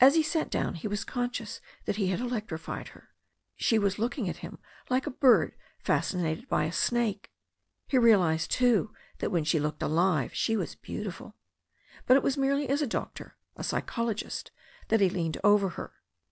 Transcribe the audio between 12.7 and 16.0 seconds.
a doctor, a psychologist, that he leaned over her.